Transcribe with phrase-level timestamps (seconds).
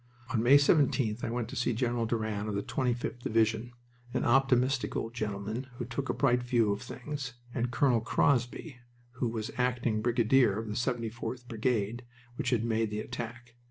[0.33, 3.71] On May 17th I went to see General Doran of the 25th Division,
[4.15, 8.77] an optimistic old gentleman who took a bright view of things, and Colonel Crosby,
[9.17, 12.01] who was acting brigadier of the 74th Brigade,
[12.35, 13.53] which had made the attack.